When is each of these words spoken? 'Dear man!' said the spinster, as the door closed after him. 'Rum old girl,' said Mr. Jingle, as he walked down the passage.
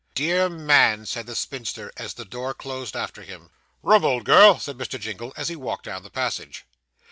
'Dear 0.15 0.49
man!' 0.49 1.05
said 1.05 1.27
the 1.27 1.35
spinster, 1.35 1.91
as 1.95 2.15
the 2.15 2.25
door 2.25 2.55
closed 2.55 2.95
after 2.95 3.21
him. 3.21 3.51
'Rum 3.83 4.03
old 4.03 4.23
girl,' 4.25 4.57
said 4.57 4.75
Mr. 4.79 4.99
Jingle, 4.99 5.31
as 5.37 5.47
he 5.47 5.55
walked 5.55 5.85
down 5.85 6.01
the 6.01 6.09
passage. 6.09 6.65